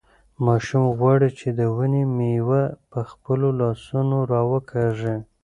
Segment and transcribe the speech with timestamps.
[0.45, 5.15] ماشوم غواړي چې د ونې مېوه په خپلو لاسونو راوکاږي.